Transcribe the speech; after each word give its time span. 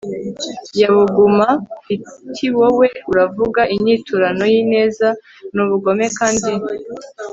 ya 0.79 0.87
buguma 0.95 1.47
itiwowe 1.95 2.87
uravuga! 3.11 3.61
inyiturano 3.75 4.43
y'ineza 4.53 5.07
ni 5.53 5.59
ubugome 5.65 6.05
kandi 6.17 6.51